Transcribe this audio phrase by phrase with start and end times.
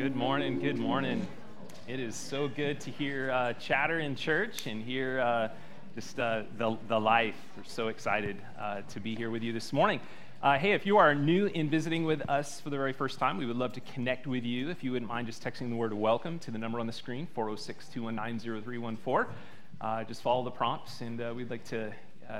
[0.00, 0.60] Good morning.
[0.60, 1.26] Good morning.
[1.86, 5.48] It is so good to hear uh, chatter in church and hear uh,
[5.94, 7.34] just uh, the, the life.
[7.54, 10.00] We're so excited uh, to be here with you this morning.
[10.42, 13.36] Uh, hey, if you are new in visiting with us for the very first time,
[13.36, 14.70] we would love to connect with you.
[14.70, 17.28] If you wouldn't mind just texting the word welcome to the number on the screen,
[17.34, 19.34] 406 219 0314.
[19.82, 21.92] Uh, just follow the prompts, and we'd like to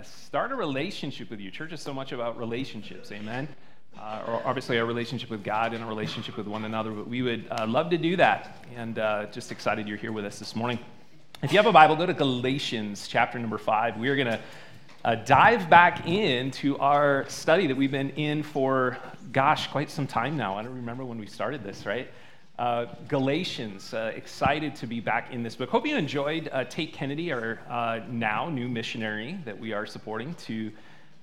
[0.02, 1.50] start a relationship with you.
[1.50, 3.12] Church is so much about relationships.
[3.12, 3.46] Amen
[3.98, 6.90] uh, or obviously our relationship with God and our relationship with one another.
[6.90, 10.24] But we would uh, love to do that, and uh, just excited you're here with
[10.24, 10.78] us this morning.
[11.42, 13.96] If you have a Bible, go to Galatians chapter number five.
[13.96, 14.40] We are going to
[15.04, 18.98] uh, dive back into our study that we've been in for,
[19.32, 20.58] gosh, quite some time now.
[20.58, 22.10] I don't remember when we started this, right?
[22.58, 25.70] Uh, Galatians, uh, excited to be back in this book.
[25.70, 30.70] Hope you enjoyed Tate Kennedy, our now new missionary that we are supporting to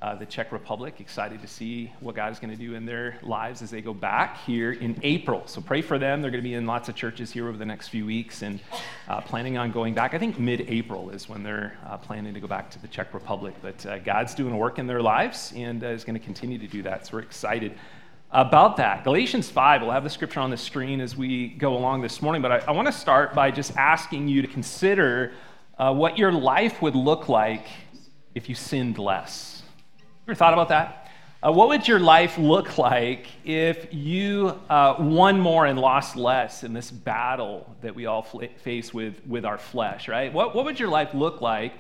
[0.02, 1.00] uh, the Czech Republic.
[1.00, 3.94] Excited to see what God is going to do in their lives as they go
[3.94, 5.42] back here in April.
[5.48, 6.22] So pray for them.
[6.22, 8.60] They're going to be in lots of churches here over the next few weeks and
[9.08, 10.14] uh, planning on going back.
[10.14, 13.14] I think mid April is when they're uh, planning to go back to the Czech
[13.14, 13.56] Republic.
[13.62, 16.60] But uh, God's doing a work in their lives and uh, is going to continue
[16.60, 17.08] to do that.
[17.08, 17.74] So we're excited
[18.30, 19.04] about that.
[19.04, 22.44] Galatians 5, we'll have the scripture on the screen as we go along this morning.
[22.44, 25.34] But I, I want to start by just asking you to consider
[25.80, 27.66] uh, what your life would look like
[28.36, 29.57] if you sinned less
[30.28, 31.10] Ever thought about that?
[31.42, 36.66] Uh, what would your life look like if you uh, won more and lost less
[36.66, 40.34] in this battle that we all fl- face with, with our flesh, right?
[40.34, 41.76] What, what would your life look like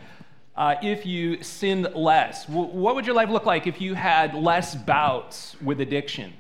[0.55, 2.45] uh, if you sinned less?
[2.45, 6.31] W- what would your life look like if you had less bouts with addiction?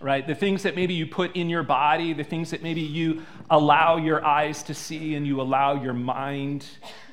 [0.00, 0.26] Right?
[0.26, 3.98] The things that maybe you put in your body, the things that maybe you allow
[3.98, 6.66] your eyes to see and you allow your mind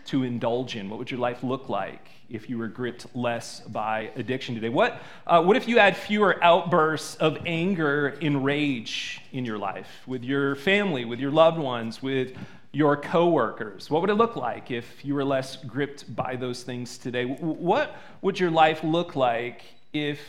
[0.05, 0.89] to indulge in.
[0.89, 2.07] What would your life look like?
[2.31, 4.69] If you were gripped less by addiction today?
[4.69, 9.89] What, uh, what if you had fewer outbursts of anger and rage in your life
[10.07, 12.35] with your family, with your loved ones, with
[12.71, 13.89] your coworkers?
[13.89, 17.25] What would it look like if you were less gripped by those things today?
[17.25, 19.63] What would your life look like
[19.93, 20.19] if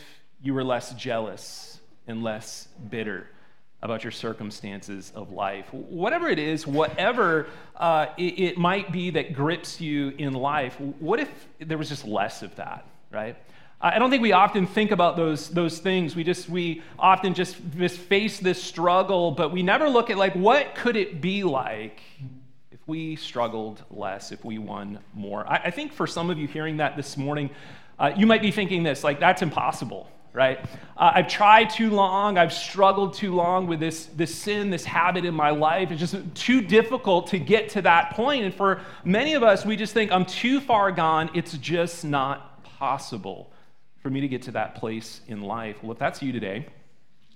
[0.41, 3.27] you were less jealous and less bitter?
[3.83, 5.71] About your circumstances of life.
[5.73, 11.19] Whatever it is, whatever uh, it, it, might be that grips you in life, what
[11.19, 11.29] if
[11.59, 13.35] there was just less of that, right?
[13.81, 16.15] I don't think we often think about those, those things.
[16.15, 20.33] We just we often just, just face this struggle, but we never look at like
[20.33, 21.99] what could it be like
[22.71, 25.45] if we struggled less, if we won more.
[25.45, 27.49] I, I think for some of you hearing that this morning,
[27.99, 30.59] uh, you might be thinking this like that's impossible right?
[30.97, 32.37] Uh, I've tried too long.
[32.37, 35.91] I've struggled too long with this, this sin, this habit in my life.
[35.91, 38.43] It's just too difficult to get to that point.
[38.43, 41.29] And for many of us, we just think, I'm too far gone.
[41.33, 43.51] It's just not possible
[44.01, 45.77] for me to get to that place in life.
[45.83, 46.65] Well, if that's you today,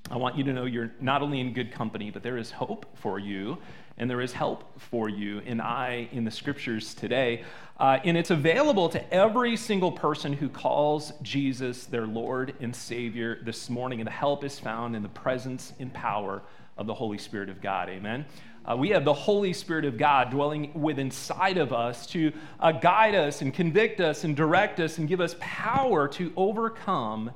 [0.10, 2.86] I want you to know you're not only in good company, but there is hope
[2.98, 3.58] for you
[3.98, 7.44] and there is help for you and I in the scriptures today.
[7.80, 13.40] Uh, and it's available to every single person who calls Jesus their Lord and Savior
[13.44, 14.00] this morning.
[14.00, 16.42] And the help is found in the presence and power
[16.78, 17.90] of the Holy Spirit of God.
[17.90, 18.26] Amen.
[18.66, 22.72] Uh, we have the Holy Spirit of God dwelling within inside of us to uh,
[22.72, 27.32] guide us and convict us and direct us and give us power to overcome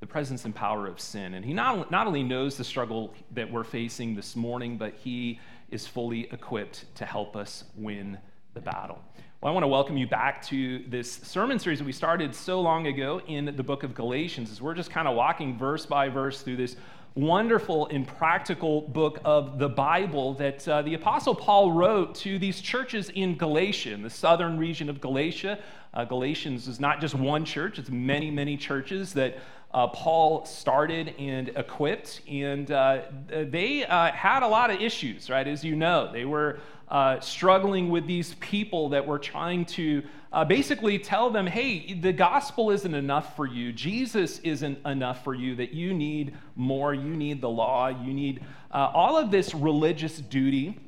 [0.00, 1.34] the presence and power of sin.
[1.34, 5.38] And He not, not only knows the struggle that we're facing this morning, but He
[5.72, 8.18] is fully equipped to help us win
[8.54, 9.02] the battle.
[9.40, 12.60] Well, I want to welcome you back to this sermon series that we started so
[12.60, 16.08] long ago in the book of Galatians, as we're just kind of walking verse by
[16.08, 16.76] verse through this
[17.14, 22.60] wonderful and practical book of the Bible that uh, the Apostle Paul wrote to these
[22.60, 25.58] churches in Galatia, in the southern region of Galatia.
[25.92, 29.38] Uh, Galatians is not just one church, it's many, many churches that
[29.74, 32.20] uh, Paul started and equipped.
[32.28, 35.46] And uh, they uh, had a lot of issues, right?
[35.46, 40.02] As you know, they were uh, struggling with these people that were trying to
[40.32, 43.72] uh, basically tell them, hey, the gospel isn't enough for you.
[43.72, 46.92] Jesus isn't enough for you, that you need more.
[46.94, 47.88] You need the law.
[47.88, 50.78] You need uh, all of this religious duty.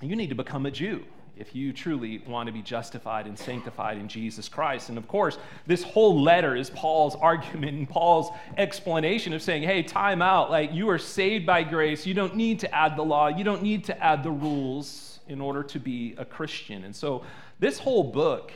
[0.00, 1.04] You need to become a Jew
[1.38, 4.88] if you truly want to be justified and sanctified in Jesus Christ.
[4.88, 9.82] And of course, this whole letter is Paul's argument and Paul's explanation of saying, hey,
[9.82, 10.50] time out.
[10.50, 12.06] Like, you are saved by grace.
[12.06, 15.40] You don't need to add the law, you don't need to add the rules in
[15.40, 16.84] order to be a Christian.
[16.84, 17.22] And so
[17.58, 18.52] this whole book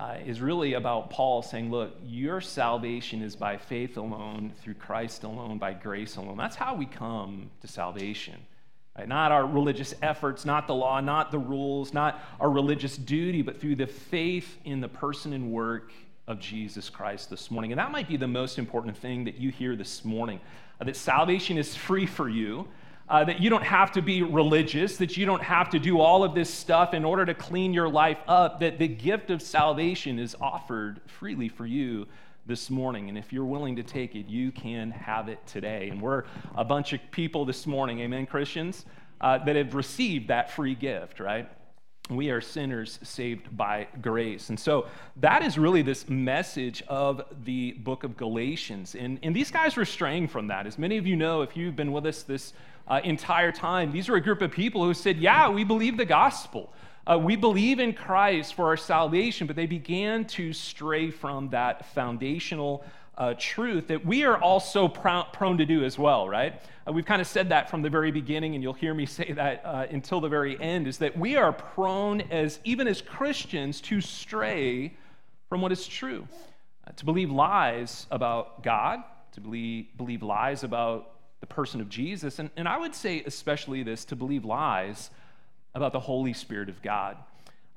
[0.00, 5.24] uh, is really about Paul saying, look, your salvation is by faith alone, through Christ
[5.24, 6.36] alone, by grace alone.
[6.36, 8.36] That's how we come to salvation.
[9.06, 13.60] Not our religious efforts, not the law, not the rules, not our religious duty, but
[13.60, 15.92] through the faith in the person and work
[16.26, 17.72] of Jesus Christ this morning.
[17.72, 20.40] And that might be the most important thing that you hear this morning
[20.80, 22.68] uh, that salvation is free for you
[23.08, 26.22] uh, that you don't have to be religious, that you don't have to do all
[26.24, 30.18] of this stuff in order to clean your life up, that the gift of salvation
[30.18, 32.06] is offered freely for you
[32.48, 33.10] this morning.
[33.10, 35.90] And if you're willing to take it, you can have it today.
[35.90, 36.24] And we're
[36.56, 38.86] a bunch of people this morning, amen, Christians,
[39.20, 41.46] uh, that have received that free gift, right?
[42.08, 44.48] We are sinners saved by grace.
[44.48, 44.86] And so
[45.16, 48.94] that is really this message of the book of Galatians.
[48.94, 50.66] And, and these guys were straying from that.
[50.66, 52.54] As many of you know, if you've been with us this
[52.86, 56.06] uh, entire time, these were a group of people who said, Yeah, we believe the
[56.06, 56.72] gospel.
[57.08, 61.86] Uh, we believe in Christ for our salvation, but they began to stray from that
[61.94, 62.84] foundational
[63.16, 66.60] uh, truth that we are also pr- prone to do as well, right?
[66.86, 69.32] Uh, we've kind of said that from the very beginning, and you'll hear me say
[69.32, 73.80] that uh, until the very end, is that we are prone, as even as Christians,
[73.80, 74.94] to stray
[75.48, 76.28] from what is true,
[76.86, 79.02] uh, to believe lies about God,
[79.32, 83.82] to believe, believe lies about the person of Jesus, and, and I would say especially
[83.82, 85.08] this to believe lies
[85.74, 87.16] about the Holy Spirit of God.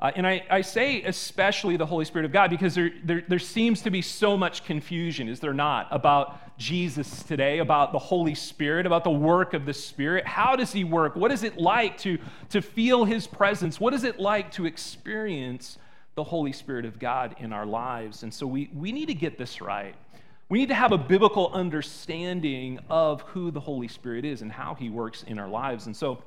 [0.02, 3.38] Uh, and I, I, say especially the Holy Spirit of God because there, there, there,
[3.38, 8.34] seems to be so much confusion, is there not, about Jesus today, about the Holy
[8.34, 10.26] Spirit, about the work of the Spirit.
[10.26, 11.16] How does He work?
[11.16, 12.18] What is it like to,
[12.50, 13.80] to feel His presence?
[13.80, 15.78] What is it like to experience
[16.16, 18.24] the Holy Spirit of God in our lives?
[18.24, 19.94] And so we, we need to get this right.
[20.50, 24.74] We need to have a biblical understanding of who the Holy Spirit is and how
[24.74, 25.86] He works in our lives.
[25.86, 26.24] And so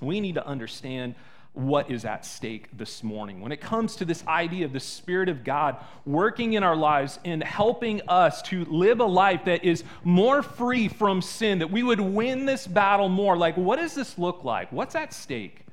[0.00, 1.14] we need to understand
[1.58, 3.40] what is at stake this morning.
[3.40, 7.18] When it comes to this idea of the Spirit of God working in our lives
[7.24, 11.82] and helping us to live a life that is more free from sin, that we
[11.82, 14.70] would win this battle more, like what does this look like?
[14.70, 15.64] What's at stake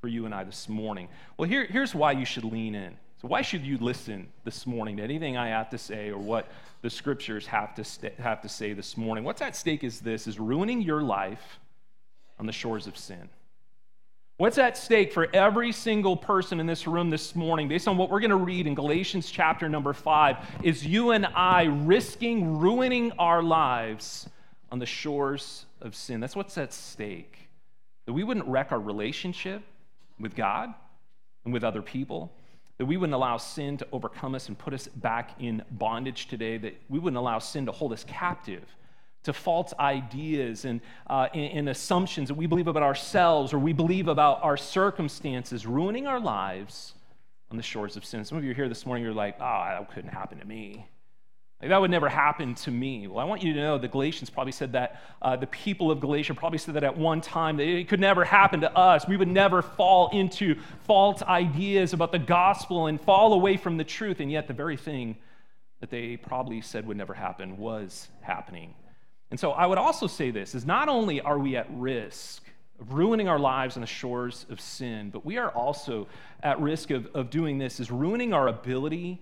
[0.00, 1.08] for you and I this morning?
[1.36, 2.96] Well, here, here's why you should lean in.
[3.20, 6.50] So, why should you listen this morning to anything I have to say or what
[6.80, 9.24] the scriptures have to, st- have to say this morning?
[9.24, 11.58] What's at stake is this is ruining your life
[12.38, 13.28] on the shores of sin.
[14.36, 18.10] What's at stake for every single person in this room this morning, based on what
[18.10, 23.12] we're going to read in Galatians chapter number five, is you and I risking ruining
[23.12, 24.28] our lives
[24.72, 26.18] on the shores of sin.
[26.18, 27.48] That's what's at stake.
[28.06, 29.62] That we wouldn't wreck our relationship
[30.18, 30.74] with God
[31.44, 32.32] and with other people,
[32.78, 36.58] that we wouldn't allow sin to overcome us and put us back in bondage today,
[36.58, 38.64] that we wouldn't allow sin to hold us captive
[39.24, 43.72] to false ideas and, uh, and, and, assumptions that we believe about ourselves or we
[43.72, 46.94] believe about our circumstances, ruining our lives
[47.50, 48.24] on the shores of sin.
[48.24, 50.86] Some of you are here this morning, you're like, oh, that couldn't happen to me.
[51.60, 53.06] Like, that would never happen to me.
[53.06, 56.00] Well, I want you to know the Galatians probably said that, uh, the people of
[56.00, 59.08] Galatia probably said that at one time, that it could never happen to us.
[59.08, 63.84] We would never fall into false ideas about the gospel and fall away from the
[63.84, 64.20] truth.
[64.20, 65.16] And yet, the very thing
[65.80, 68.74] that they probably said would never happen was happening
[69.34, 72.44] and so I would also say this is not only are we at risk
[72.78, 76.06] of ruining our lives on the shores of sin, but we are also
[76.44, 79.20] at risk of, of doing this is ruining our ability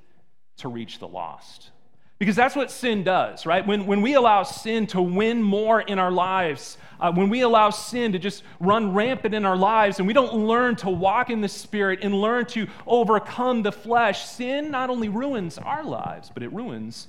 [0.58, 1.70] to reach the lost.
[2.18, 3.66] Because that's what sin does, right?
[3.66, 7.70] When, when we allow sin to win more in our lives, uh, when we allow
[7.70, 11.40] sin to just run rampant in our lives, and we don't learn to walk in
[11.40, 16.42] the Spirit and learn to overcome the flesh, sin not only ruins our lives, but
[16.42, 17.08] it ruins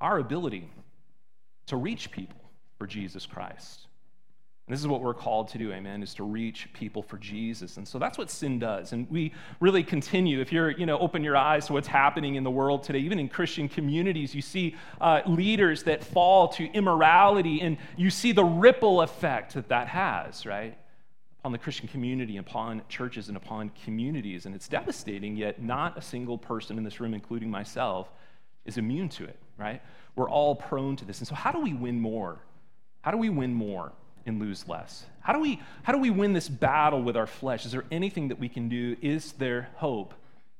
[0.00, 0.68] our ability
[1.66, 2.39] to reach people
[2.80, 3.88] for Jesus Christ.
[4.66, 7.76] And this is what we're called to do, amen, is to reach people for Jesus.
[7.76, 8.94] And so that's what sin does.
[8.94, 10.40] And we really continue.
[10.40, 13.18] If you're, you know, open your eyes to what's happening in the world today, even
[13.18, 18.44] in Christian communities, you see uh, leaders that fall to immorality, and you see the
[18.44, 20.78] ripple effect that that has, right?
[21.40, 24.46] Upon the Christian community, upon churches, and upon communities.
[24.46, 28.10] And it's devastating, yet not a single person in this room, including myself,
[28.64, 29.82] is immune to it, right?
[30.16, 31.18] We're all prone to this.
[31.18, 32.38] And so, how do we win more
[33.02, 33.92] how do we win more
[34.26, 35.04] and lose less?
[35.20, 37.66] How do we, how do we win this battle with our flesh?
[37.66, 38.96] Is there anything that we can do?
[39.00, 40.14] Is there hope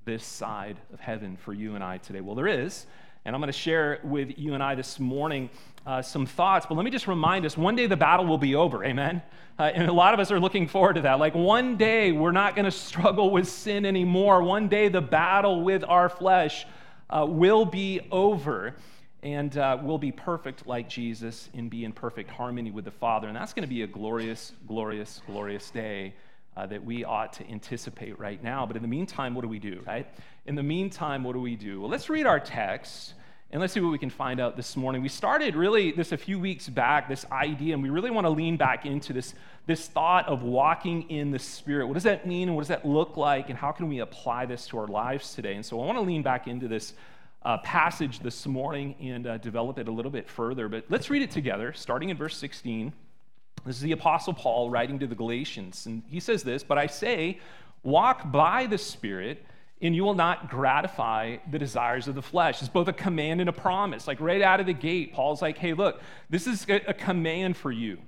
[0.04, 2.20] this side of heaven for you and I today?
[2.20, 2.86] Well, there is.
[3.24, 5.50] And I'm going to share with you and I this morning
[5.86, 6.64] uh, some thoughts.
[6.66, 8.82] But let me just remind us one day the battle will be over.
[8.84, 9.22] Amen.
[9.58, 11.18] Uh, and a lot of us are looking forward to that.
[11.18, 14.42] Like one day we're not going to struggle with sin anymore.
[14.42, 16.66] One day the battle with our flesh
[17.10, 18.74] uh, will be over
[19.22, 23.28] and uh, we'll be perfect like Jesus and be in perfect harmony with the Father.
[23.28, 26.14] And that's going to be a glorious, glorious, glorious day
[26.56, 28.66] uh, that we ought to anticipate right now.
[28.66, 30.06] But in the meantime, what do we do, right?
[30.46, 31.80] In the meantime, what do we do?
[31.80, 33.14] Well, let's read our text
[33.52, 35.02] and let's see what we can find out this morning.
[35.02, 38.30] We started really this a few weeks back, this idea, and we really want to
[38.30, 39.34] lean back into this,
[39.66, 41.88] this thought of walking in the Spirit.
[41.88, 44.46] What does that mean and what does that look like, and how can we apply
[44.46, 45.56] this to our lives today?
[45.56, 46.94] And so I want to lean back into this
[47.42, 50.68] uh, passage this morning and uh, develop it a little bit further.
[50.68, 52.92] But let's read it together, starting in verse 16.
[53.64, 55.86] This is the Apostle Paul writing to the Galatians.
[55.86, 57.38] And he says this, but I say,
[57.82, 59.44] walk by the Spirit,
[59.82, 62.60] and you will not gratify the desires of the flesh.
[62.60, 64.06] It's both a command and a promise.
[64.06, 67.72] Like right out of the gate, Paul's like, hey, look, this is a command for
[67.72, 67.98] you.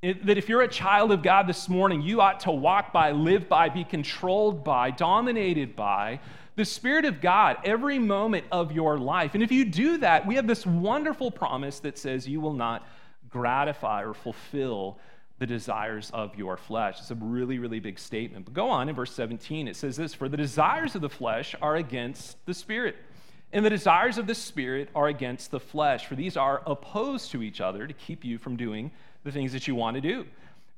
[0.00, 3.12] It, that if you're a child of God this morning, you ought to walk by,
[3.12, 6.18] live by, be controlled by, dominated by
[6.54, 9.34] the Spirit of God every moment of your life.
[9.34, 12.86] And if you do that, we have this wonderful promise that says you will not
[13.28, 14.98] gratify or fulfill
[15.38, 17.00] the desires of your flesh.
[17.00, 18.44] It's a really, really big statement.
[18.44, 21.54] But go on in verse 17, it says this For the desires of the flesh
[21.60, 22.96] are against the Spirit,
[23.52, 27.42] and the desires of the Spirit are against the flesh, for these are opposed to
[27.42, 28.90] each other to keep you from doing
[29.24, 30.26] the things that you want to do.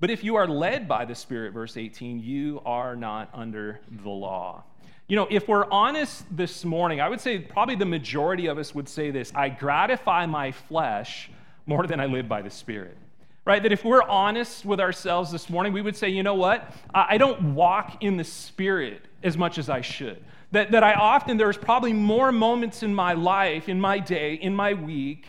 [0.00, 4.11] But if you are led by the Spirit, verse 18, you are not under the
[4.11, 4.64] law.
[5.06, 8.75] You know, if we're honest this morning, I would say probably the majority of us
[8.75, 11.30] would say this I gratify my flesh
[11.66, 12.96] more than I live by the Spirit.
[13.44, 13.62] Right?
[13.62, 16.73] That if we're honest with ourselves this morning, we would say, you know what?
[16.94, 20.25] I don't walk in the Spirit as much as I should.
[20.52, 24.54] That, that I often, there's probably more moments in my life, in my day, in
[24.54, 25.26] my week,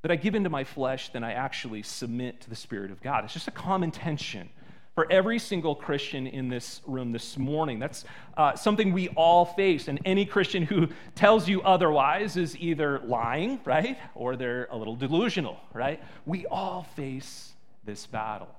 [0.00, 3.24] that I give into my flesh than I actually submit to the Spirit of God.
[3.24, 4.48] It's just a common tension
[4.94, 7.78] for every single Christian in this room this morning.
[7.78, 8.04] That's
[8.36, 9.88] uh, something we all face.
[9.88, 13.98] And any Christian who tells you otherwise is either lying, right?
[14.14, 16.02] Or they're a little delusional, right?
[16.26, 17.52] We all face
[17.84, 18.54] this battle.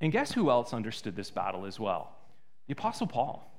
[0.00, 2.12] And guess who else understood this battle as well?
[2.66, 3.50] The Apostle Paul.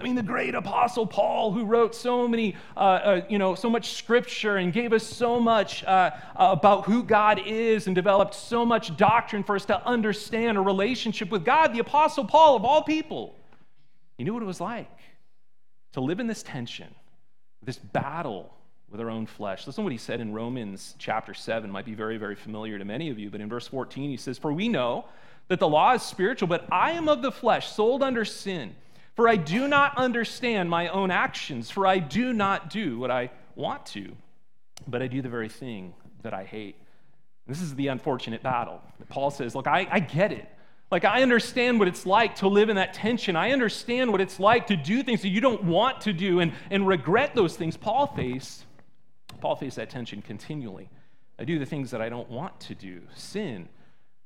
[0.00, 3.68] I mean, the great apostle Paul, who wrote so many, uh, uh, you know, so
[3.68, 8.64] much scripture and gave us so much uh, about who God is and developed so
[8.64, 11.74] much doctrine for us to understand a relationship with God.
[11.74, 13.36] The apostle Paul, of all people,
[14.16, 14.88] he knew what it was like
[15.92, 16.94] to live in this tension,
[17.62, 18.54] this battle
[18.90, 19.66] with our own flesh.
[19.66, 22.86] Listen to what he said in Romans chapter 7, might be very, very familiar to
[22.86, 25.04] many of you, but in verse 14, he says, For we know
[25.48, 28.74] that the law is spiritual, but I am of the flesh, sold under sin.
[29.20, 33.28] For I do not understand my own actions, for I do not do what I
[33.54, 34.16] want to,
[34.88, 36.76] but I do the very thing that I hate.
[37.46, 38.80] This is the unfortunate battle.
[39.10, 40.48] Paul says, Look, I, I get it.
[40.90, 43.36] Like, I understand what it's like to live in that tension.
[43.36, 46.54] I understand what it's like to do things that you don't want to do and,
[46.70, 47.76] and regret those things.
[47.76, 48.64] Paul faced,
[49.42, 50.88] Paul faced that tension continually.
[51.38, 53.68] I do the things that I don't want to do, sin,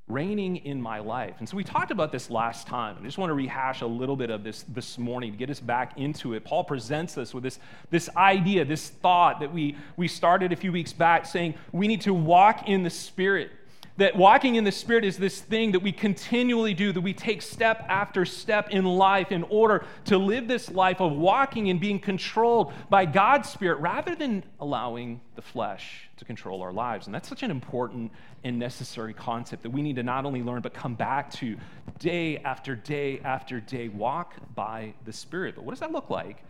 [0.06, 1.37] reigning in my life.
[1.38, 2.96] And so we talked about this last time.
[3.00, 5.61] I just want to rehash a little bit of this this morning to get us
[5.61, 6.44] back into it.
[6.44, 7.58] Paul presents us with this,
[7.90, 12.02] this idea, this thought that we, we started a few weeks back saying we need
[12.02, 13.50] to walk in the Spirit.
[13.96, 17.42] That walking in the Spirit is this thing that we continually do, that we take
[17.42, 22.00] step after step in life in order to live this life of walking and being
[22.00, 27.06] controlled by God's Spirit rather than allowing the flesh to control our lives.
[27.06, 28.10] And that's such an important
[28.42, 31.56] and necessary concept that we need to not only learn, but come back to
[32.00, 33.88] day after day after day.
[33.88, 35.54] Walk by the Spirit.
[35.54, 36.42] But what does that look like?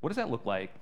[0.00, 0.72] What does that look like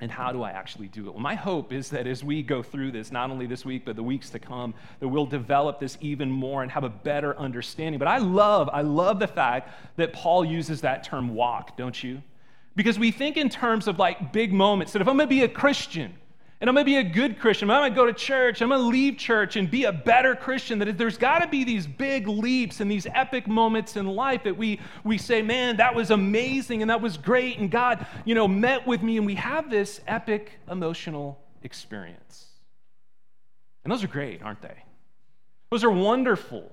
[0.00, 1.12] and how do I actually do it?
[1.12, 3.96] Well, my hope is that as we go through this, not only this week, but
[3.96, 7.98] the weeks to come, that we'll develop this even more and have a better understanding.
[7.98, 12.22] But I love, I love the fact that Paul uses that term walk, don't you?
[12.74, 15.48] Because we think in terms of like big moments that if I'm gonna be a
[15.48, 16.12] Christian,
[16.60, 17.70] and I'm going to be a good Christian.
[17.70, 18.62] I'm going to go to church.
[18.62, 20.78] I'm going to leave church and be a better Christian.
[20.78, 24.56] That there's got to be these big leaps and these epic moments in life that
[24.56, 27.58] we, we say, man, that was amazing and that was great.
[27.58, 29.18] And God, you know, met with me.
[29.18, 32.46] And we have this epic emotional experience.
[33.84, 34.82] And those are great, aren't they?
[35.70, 36.72] Those are wonderful.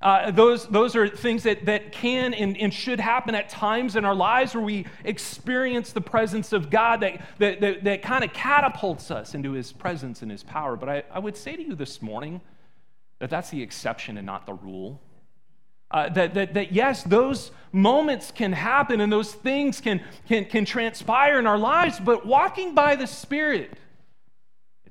[0.00, 4.04] Uh, those, those are things that, that can and, and should happen at times in
[4.04, 8.32] our lives where we experience the presence of God that, that, that, that kind of
[8.32, 10.76] catapults us into his presence and his power.
[10.76, 12.40] But I, I would say to you this morning
[13.18, 15.00] that that's the exception and not the rule.
[15.90, 20.64] Uh, that, that, that yes, those moments can happen and those things can, can, can
[20.64, 23.72] transpire in our lives, but walking by the Spirit,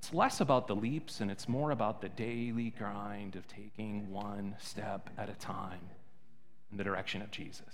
[0.08, 4.56] it's less about the leaps and it's more about the daily grind of taking one
[4.58, 5.82] step at a time
[6.72, 7.66] in the direction of Jesus.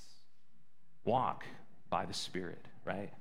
[1.05, 1.45] Walk
[1.91, 3.11] by the Spirit, right?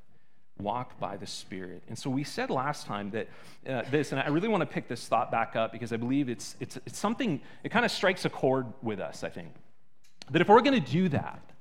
[0.58, 1.82] Walk by the Spirit.
[1.88, 3.28] And so we said last time that
[3.68, 6.30] uh, this, and I really want to pick this thought back up because I believe
[6.30, 9.52] it's, it's, it's something, it kind of strikes a chord with us, I think.
[10.30, 11.51] That if we're going to do that,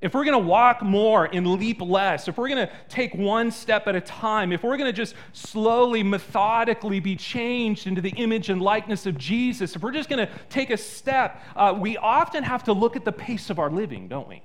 [0.00, 3.50] if we're going to walk more and leap less, if we're going to take one
[3.50, 8.10] step at a time, if we're going to just slowly, methodically be changed into the
[8.10, 11.96] image and likeness of Jesus, if we're just going to take a step, uh, we
[11.96, 14.42] often have to look at the pace of our living, don't we?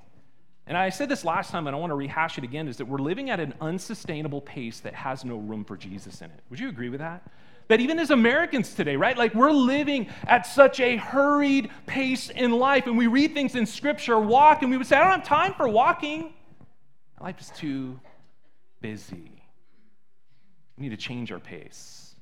[0.68, 2.86] And I said this last time, and I want to rehash it again, is that
[2.86, 6.40] we're living at an unsustainable pace that has no room for Jesus in it.
[6.50, 7.30] Would you agree with that?
[7.72, 9.18] That even as Americans today, right?
[9.18, 13.66] Like we're living at such a hurried pace in life, and we read things in
[13.66, 16.34] Scripture, walk, and we would say, I don't have time for walking.
[17.22, 17.98] Life is too
[18.82, 19.32] busy.
[20.78, 22.14] We need to change our pace.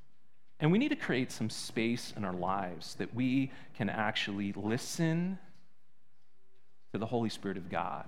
[0.59, 5.39] And we need to create some space in our lives that we can actually listen
[6.91, 8.05] to the Holy Spirit of God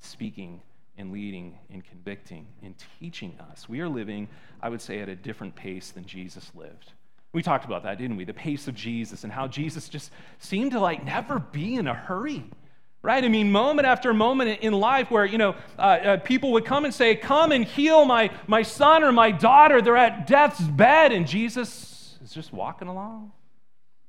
[0.00, 0.60] speaking
[1.00, 3.68] and leading and convicting and teaching us.
[3.68, 4.28] We are living,
[4.62, 6.92] I would say, at a different pace than Jesus lived.
[7.32, 8.24] We talked about that, didn't we?
[8.24, 11.94] The pace of Jesus and how Jesus just seemed to like never be in a
[11.94, 12.44] hurry.
[13.02, 13.24] Right?
[13.24, 16.84] I mean, moment after moment in life where, you know, uh, uh, people would come
[16.84, 19.80] and say, Come and heal my, my son or my daughter.
[19.80, 21.12] They're at death's bed.
[21.12, 23.32] And Jesus is just walking along,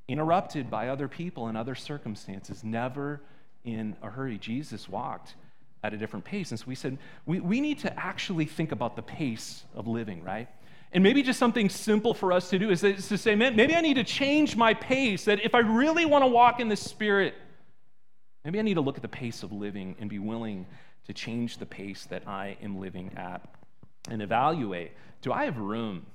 [0.10, 3.22] interrupted by other people and other circumstances, never
[3.64, 4.38] in a hurry.
[4.38, 5.36] Jesus walked
[5.84, 6.52] at a different pace.
[6.52, 10.24] And so we said, we, we need to actually think about the pace of living,
[10.24, 10.48] right?
[10.94, 13.82] And maybe just something simple for us to do is to say, man, maybe I
[13.82, 15.26] need to change my pace.
[15.26, 17.34] That if I really want to walk in the Spirit,
[18.44, 20.66] maybe I need to look at the pace of living and be willing
[21.06, 23.42] to change the pace that I am living at
[24.10, 26.06] and evaluate do I have room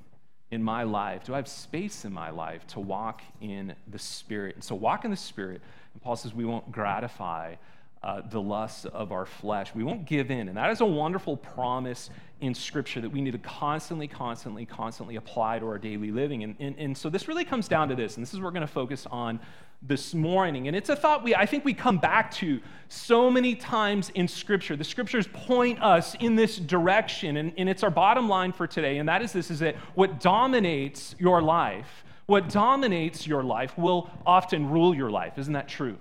[0.50, 1.24] in my life?
[1.24, 4.56] Do I have space in my life to walk in the Spirit?
[4.56, 5.62] And so, walk in the Spirit.
[5.92, 7.54] And Paul says we won't gratify
[8.02, 9.74] uh, the lusts of our flesh.
[9.74, 10.48] We won't give in.
[10.48, 12.10] And that is a wonderful promise
[12.40, 16.44] in Scripture that we need to constantly, constantly, constantly apply to our daily living.
[16.44, 18.50] And, and, and so this really comes down to this, and this is what we're
[18.52, 19.40] going to focus on
[19.82, 20.68] this morning.
[20.68, 24.28] And it's a thought we, I think we come back to so many times in
[24.28, 24.76] Scripture.
[24.76, 28.98] The Scriptures point us in this direction, and, and it's our bottom line for today,
[28.98, 34.10] and that is this is that what dominates your life, what dominates your life will
[34.26, 35.38] often rule your life.
[35.38, 35.96] Isn't that true?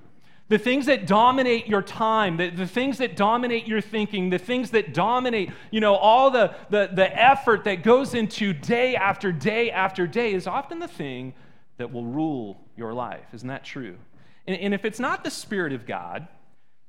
[0.48, 4.70] The things that dominate your time, the, the things that dominate your thinking, the things
[4.72, 9.72] that dominate, you know, all the, the, the effort that goes into day after day
[9.72, 11.34] after day is often the thing
[11.78, 13.26] that will rule your life.
[13.34, 13.98] Isn't that true?
[14.46, 16.28] And, and if it's not the Spirit of God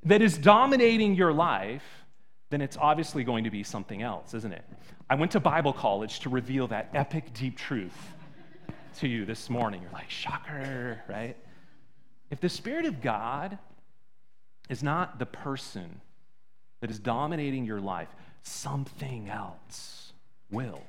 [0.04, 1.82] that is dominating your life,
[2.50, 4.64] then it's obviously going to be something else, isn't it?
[5.08, 7.96] I went to Bible college to reveal that epic, deep truth
[8.98, 9.82] to you this morning.
[9.82, 11.36] You're like, shocker, right?
[12.30, 13.58] If the Spirit of God
[14.68, 16.00] is not the person
[16.80, 18.08] that is dominating your life,
[18.42, 20.12] something else
[20.50, 20.82] will.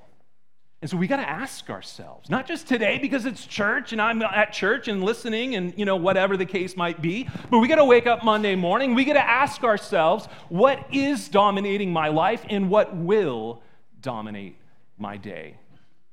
[0.81, 4.21] And so we got to ask ourselves, not just today because it's church and I'm
[4.21, 7.77] at church and listening and you know whatever the case might be, but we got
[7.77, 12.45] to wake up Monday morning, we got to ask ourselves, what is dominating my life
[12.47, 13.63] and what will
[14.01, 14.55] dominate
[14.99, 15.57] my day?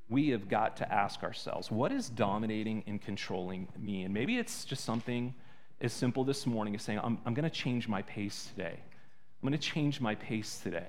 [0.09, 4.03] We have got to ask ourselves what is dominating and controlling me?
[4.03, 5.33] And maybe it's just something
[5.81, 8.79] as simple this morning as saying, I'm, I'm going to change my pace today.
[8.79, 10.87] I'm going to change my pace today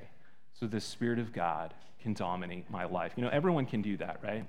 [0.53, 3.13] so the Spirit of God can dominate my life.
[3.17, 4.47] You know, everyone can do that, right?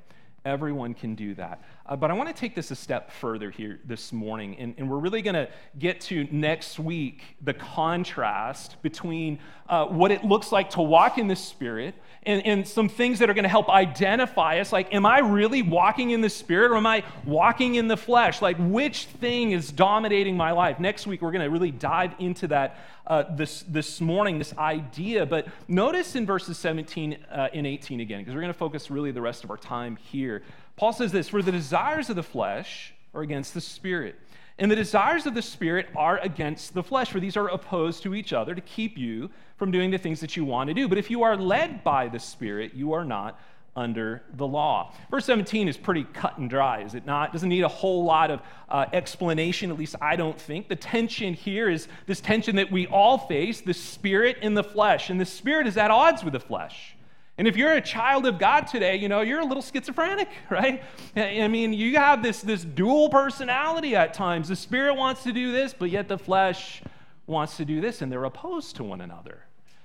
[0.47, 1.61] Everyone can do that.
[1.85, 4.89] Uh, but I want to take this a step further here this morning, and, and
[4.89, 10.53] we're really going to get to next week the contrast between uh, what it looks
[10.53, 13.67] like to walk in the Spirit and, and some things that are going to help
[13.67, 14.71] identify us.
[14.71, 18.41] Like, am I really walking in the Spirit or am I walking in the flesh?
[18.41, 20.79] Like, which thing is dominating my life?
[20.79, 25.25] Next week, we're going to really dive into that uh, this, this morning, this idea.
[25.25, 29.11] But notice in verses 17 uh, and 18 again, because we're going to focus really
[29.11, 29.97] the rest of our time
[30.37, 30.47] here.
[30.75, 34.15] Paul says this For the desires of the flesh are against the Spirit.
[34.59, 38.15] And the desires of the Spirit are against the flesh, for these are opposed to
[38.15, 40.87] each other to keep you from doing the things that you want to do.
[40.87, 43.39] But if you are led by the Spirit, you are not
[43.75, 44.91] under the law.
[45.11, 47.31] Verse 17 is pretty cut and dry, is it not?
[47.31, 50.67] Doesn't need a whole lot of uh, explanation, at least I don't think.
[50.67, 55.11] The tension here is this tension that we all face the spirit and the flesh.
[55.11, 56.96] And the spirit is at odds with the flesh.
[57.37, 60.83] And if you're a child of God today, you know, you're a little schizophrenic, right?
[61.15, 64.47] I mean, you have this, this dual personality at times.
[64.47, 66.81] The spirit wants to do this, but yet the flesh
[67.27, 69.43] wants to do this, and they're opposed to one another.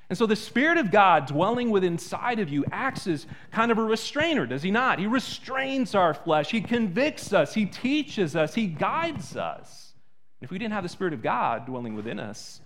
[0.08, 3.78] And so the Spirit of God dwelling within inside of you acts as kind of
[3.78, 4.98] a restrainer, does he not?
[4.98, 9.94] He restrains our flesh, he convicts us, he teaches us, he guides us.
[10.42, 12.60] If we didn't have the Spirit of God dwelling within us,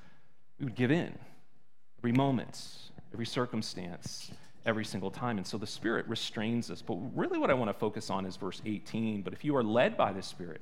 [0.59, 1.16] we would give in
[2.01, 2.61] every moment,
[3.12, 4.33] every circumstance
[4.66, 5.38] every single time.
[5.38, 6.83] And so the Spirit restrains us.
[6.83, 9.22] But really, what I want to focus on is verse 18.
[9.22, 10.61] But if you are led by the Spirit,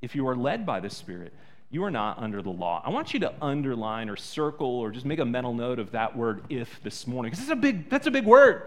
[0.00, 1.32] if you are led by the Spirit,
[1.70, 2.82] you are not under the law.
[2.84, 6.16] I want you to underline or circle or just make a mental note of that
[6.16, 7.30] word if this morning.
[7.30, 8.62] Because a big, that's a big word.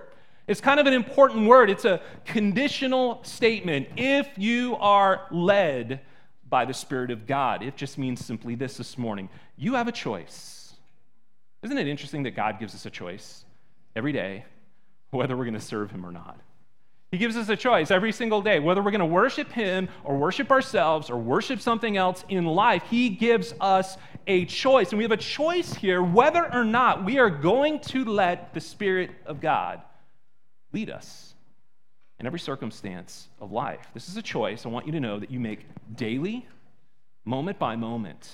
[0.48, 1.70] It's kind of an important word.
[1.70, 3.88] It's a conditional statement.
[3.96, 6.02] If you are led
[6.50, 9.30] by the Spirit of God, it just means simply this this morning.
[9.58, 10.74] You have a choice.
[11.62, 13.46] Isn't it interesting that God gives us a choice
[13.96, 14.46] every day
[15.14, 16.40] whether we're going to serve him or not.
[17.14, 20.18] He gives us a choice every single day, whether we're going to worship Him or
[20.18, 22.82] worship ourselves or worship something else in life.
[22.90, 24.90] He gives us a choice.
[24.90, 28.60] And we have a choice here whether or not we are going to let the
[28.60, 29.84] Spirit of God
[30.72, 31.36] lead us
[32.20, 33.86] in every circumstance of life.
[33.94, 36.48] This is a choice I want you to know that you make daily,
[37.26, 38.28] moment by moment.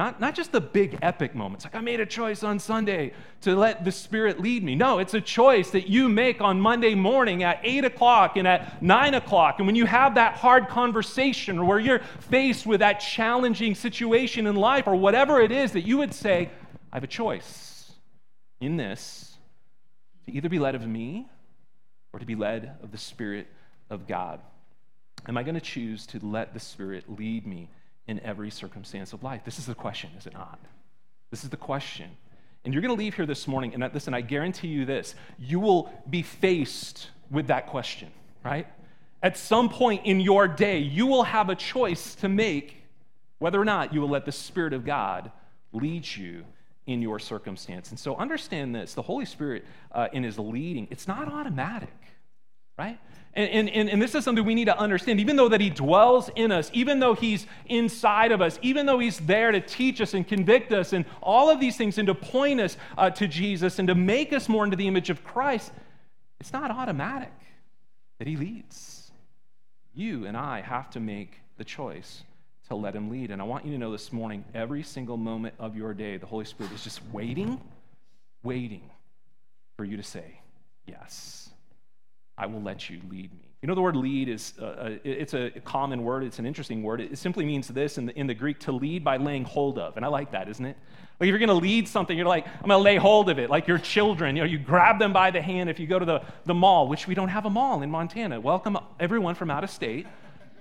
[0.00, 3.54] Not, not just the big epic moments, like I made a choice on Sunday to
[3.54, 4.74] let the Spirit lead me.
[4.74, 8.82] No, it's a choice that you make on Monday morning at 8 o'clock and at
[8.82, 9.56] 9 o'clock.
[9.58, 11.98] And when you have that hard conversation or where you're
[12.30, 16.48] faced with that challenging situation in life or whatever it is, that you would say,
[16.90, 17.92] I have a choice
[18.58, 19.36] in this
[20.24, 21.28] to either be led of me
[22.14, 23.48] or to be led of the Spirit
[23.90, 24.40] of God.
[25.28, 27.68] Am I going to choose to let the Spirit lead me?
[28.10, 29.42] In every circumstance of life?
[29.44, 30.58] This is the question, is it not?
[31.30, 32.10] This is the question.
[32.64, 35.60] And you're going to leave here this morning, and listen, I guarantee you this you
[35.60, 38.10] will be faced with that question,
[38.44, 38.66] right?
[39.22, 42.76] At some point in your day, you will have a choice to make
[43.38, 45.30] whether or not you will let the Spirit of God
[45.72, 46.44] lead you
[46.86, 47.90] in your circumstance.
[47.90, 51.94] And so understand this the Holy Spirit uh, in His leading, it's not automatic,
[52.80, 52.98] right?
[53.34, 55.20] And, and, and this is something we need to understand.
[55.20, 58.98] Even though that he dwells in us, even though he's inside of us, even though
[58.98, 62.14] he's there to teach us and convict us and all of these things and to
[62.14, 65.70] point us uh, to Jesus and to make us more into the image of Christ,
[66.40, 67.32] it's not automatic
[68.18, 69.12] that he leads.
[69.94, 72.22] You and I have to make the choice
[72.68, 73.30] to let him lead.
[73.30, 76.26] And I want you to know this morning, every single moment of your day, the
[76.26, 77.60] Holy Spirit is just waiting,
[78.42, 78.90] waiting
[79.76, 80.40] for you to say
[80.86, 81.49] yes.
[82.40, 83.50] I will let you lead me.
[83.60, 86.24] You know, the word lead is, uh, uh it's a common word.
[86.24, 87.02] It's an interesting word.
[87.02, 89.98] It simply means this in the, in the Greek, to lead by laying hold of.
[89.98, 90.78] And I like that, isn't it?
[91.20, 93.38] Like if you're going to lead something, you're like, I'm going to lay hold of
[93.38, 93.50] it.
[93.50, 96.06] Like your children, you know, you grab them by the hand if you go to
[96.06, 98.40] the, the mall, which we don't have a mall in Montana.
[98.40, 100.06] Welcome everyone from out of state.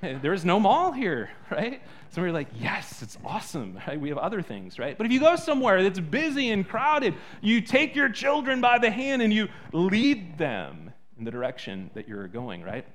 [0.02, 1.82] There is no mall here, right?
[2.10, 3.80] So we're like, yes, it's awesome.
[3.88, 4.00] Right?
[4.00, 4.98] We have other things, right?
[4.98, 8.92] But if you go somewhere that's busy and crowded, you take your children by the
[8.92, 10.89] hand and you lead them
[11.20, 12.86] in the direction that you're going, right?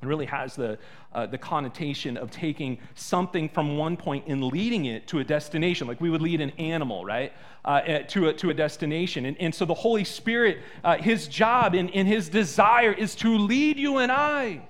[0.00, 0.78] It really has the,
[1.12, 5.88] uh, the connotation of taking something from one point and leading it to a destination,
[5.88, 7.32] like we would lead an animal, right,
[7.64, 9.26] uh, eh, to, a, to a destination.
[9.26, 13.36] And, and so the Holy Spirit, uh, his job and, and his desire is to
[13.36, 14.62] lead you and I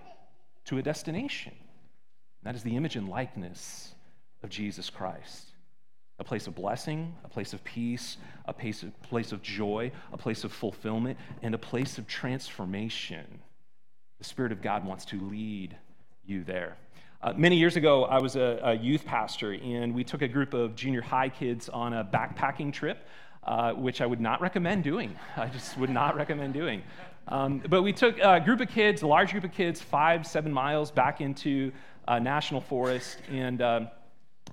[0.67, 1.53] to a destination.
[2.43, 3.95] That is the image and likeness
[4.43, 5.48] of Jesus Christ
[6.19, 10.17] a place of blessing, a place of peace, a place of, place of joy, a
[10.17, 13.41] place of fulfillment, and a place of transformation.
[14.19, 15.77] The Spirit of God wants to lead
[16.25, 16.77] you there.
[17.21, 20.55] Uh, many years ago, I was a, a, youth pastor, and we took a group
[20.55, 23.07] of junior high kids on a backpacking trip,
[23.45, 25.17] uh, which I would not recommend doing.
[25.37, 26.83] I just would not recommend doing.
[27.27, 30.53] Um, but we took a group of kids, a large group of kids, five, seven
[30.53, 31.73] miles back into
[32.07, 33.89] a national forest, and um,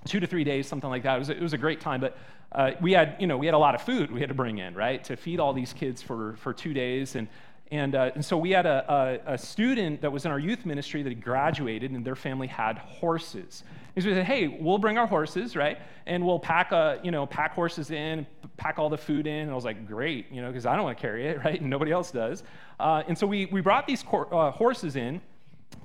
[0.05, 1.15] two to three days, something like that.
[1.15, 2.17] It was, it was a great time, but
[2.51, 4.59] uh, we had, you know, we had a lot of food we had to bring
[4.59, 7.15] in, right, to feed all these kids for, for two days.
[7.15, 7.27] And,
[7.71, 10.65] and, uh, and so we had a, a, a, student that was in our youth
[10.65, 13.63] ministry that graduated, and their family had horses.
[13.95, 15.79] And so we said, hey, we'll bring our horses, right?
[16.05, 18.27] And we'll pack, a, uh, you know, pack horses in,
[18.57, 19.41] pack all the food in.
[19.43, 21.59] And I was like, great, you know, because I don't want to carry it, right?
[21.59, 22.43] And nobody else does.
[22.79, 25.19] Uh, and so we, we brought these cor- uh, horses in,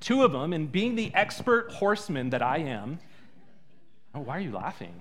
[0.01, 2.99] two of them, and being the expert horseman that I am,
[4.13, 5.01] Oh, why are you laughing?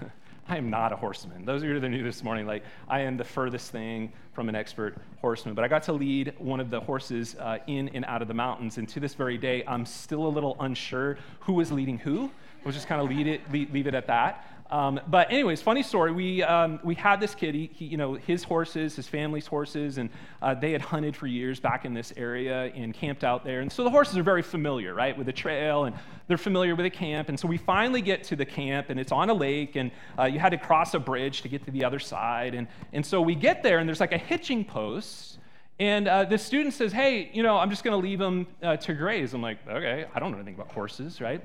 [0.48, 1.44] I am not a horseman.
[1.44, 4.48] Those of you that are new this morning, like I am the furthest thing from
[4.48, 5.54] an expert horseman.
[5.54, 8.34] But I got to lead one of the horses uh, in and out of the
[8.34, 12.30] mountains, and to this very day, I'm still a little unsure who was leading who.
[12.64, 14.55] We'll just kind of lead it, leave, leave it at that.
[14.70, 16.12] Um, but anyways, funny story.
[16.12, 19.98] We, um, we had this kid, he, he, you know, his horses, his family's horses,
[19.98, 20.10] and
[20.42, 23.60] uh, they had hunted for years back in this area and camped out there.
[23.60, 25.94] And so the horses are very familiar, right, with the trail, and
[26.26, 27.28] they're familiar with the camp.
[27.28, 30.24] And so we finally get to the camp, and it's on a lake, and uh,
[30.24, 32.54] you had to cross a bridge to get to the other side.
[32.54, 35.38] And, and so we get there, and there's like a hitching post.
[35.78, 38.76] And uh, the student says, Hey, you know, I'm just going to leave them uh,
[38.78, 39.34] to graze.
[39.34, 41.42] I'm like, Okay, I don't know anything about horses, right?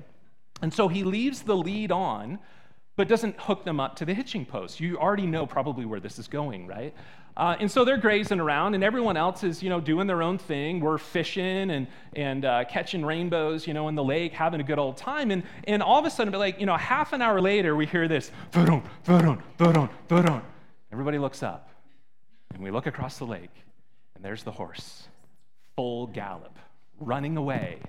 [0.62, 2.40] And so he leaves the lead on
[3.02, 4.80] but doesn't hook them up to the hitching post.
[4.80, 6.94] You already know probably where this is going, right?
[7.36, 10.38] Uh, and so they're grazing around, and everyone else is, you know, doing their own
[10.38, 10.80] thing.
[10.80, 14.78] We're fishing and, and uh, catching rainbows, you know, in the lake, having a good
[14.78, 15.32] old time.
[15.32, 17.88] And, and all of a sudden, but like, you know, half an hour later, we
[17.88, 18.30] hear this,
[20.92, 21.72] Everybody looks up,
[22.54, 23.64] and we look across the lake,
[24.14, 25.08] and there's the horse,
[25.76, 26.56] full gallop,
[27.00, 27.80] running away.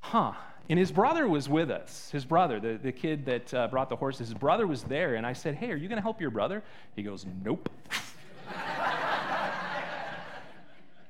[0.00, 0.34] Huh,
[0.68, 2.10] and his brother was with us.
[2.12, 5.16] His brother, the, the kid that uh, brought the horses, his brother was there.
[5.16, 6.62] And I said, Hey, are you going to help your brother?
[6.96, 7.68] He goes, Nope.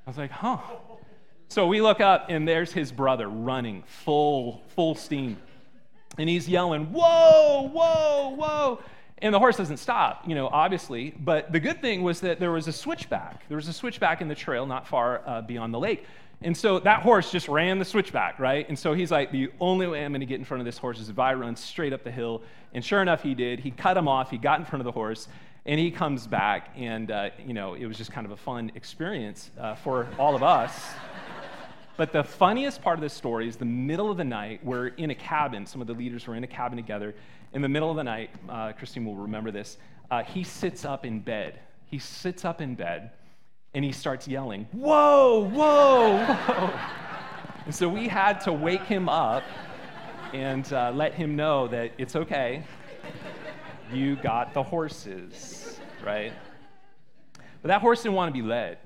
[0.04, 0.58] I was like, huh.
[1.48, 5.36] So we look up, and there's his brother running full, full steam.
[6.18, 8.80] And he's yelling, whoa, whoa, whoa.
[9.18, 11.14] And the horse doesn't stop, you know, obviously.
[11.20, 13.46] But the good thing was that there was a switchback.
[13.48, 16.04] There was a switchback in the trail not far uh, beyond the lake.
[16.44, 18.68] And so that horse just ran the switchback, right?
[18.68, 20.78] And so he's like, the only way I'm going to get in front of this
[20.78, 22.42] horse is if I run straight up the hill.
[22.74, 23.60] And sure enough, he did.
[23.60, 24.30] He cut him off.
[24.30, 25.28] He got in front of the horse.
[25.66, 26.70] And he comes back.
[26.76, 30.34] And, uh, you know, it was just kind of a fun experience uh, for all
[30.34, 30.90] of us.
[31.94, 34.64] But the funniest part of this story is the middle of the night.
[34.64, 35.66] We're in a cabin.
[35.66, 37.14] Some of the leaders were in a cabin together.
[37.52, 39.76] In the middle of the night, uh, Christine will remember this.
[40.10, 41.60] Uh, he sits up in bed.
[41.86, 43.10] He sits up in bed
[43.74, 46.80] and he starts yelling, Whoa, whoa, whoa.
[47.66, 49.42] and so we had to wake him up
[50.32, 52.64] and uh, let him know that it's okay.
[53.92, 56.32] You got the horses, right?
[57.34, 58.78] But that horse didn't want to be led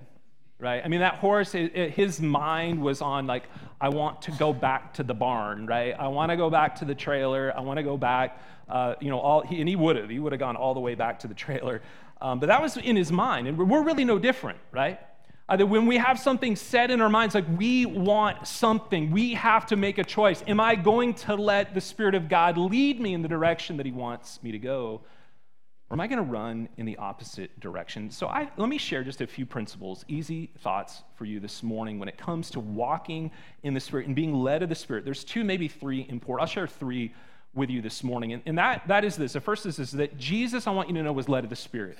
[0.59, 0.83] right?
[0.85, 3.45] I mean, that horse, it, it, his mind was on, like,
[3.81, 5.95] I want to go back to the barn, right?
[5.99, 7.53] I want to go back to the trailer.
[7.55, 10.09] I want to go back, uh, you know, all, he, and he would have.
[10.09, 11.83] He would have gone all the way back to the trailer.
[12.21, 13.47] Um, but that was in his mind.
[13.47, 14.99] And we're really no different, right?
[15.49, 19.35] Uh, that when we have something set in our minds, like we want something, we
[19.35, 20.43] have to make a choice.
[20.49, 23.87] Am I going to let the Spirit of God lead me in the direction that
[23.87, 25.03] He wants me to go?
[25.89, 28.11] Or am I going to run in the opposite direction?
[28.11, 32.01] So I, let me share just a few principles, easy thoughts for you this morning
[32.01, 33.31] when it comes to walking
[33.63, 35.05] in the Spirit and being led of the Spirit.
[35.05, 36.49] There's two, maybe three important.
[36.49, 37.15] I'll share three
[37.57, 38.35] with you this morning.
[38.35, 39.33] And, and that, that is this.
[39.33, 41.57] The first is, is that Jesus, I want you to know, was led of the
[41.57, 41.99] Spirit.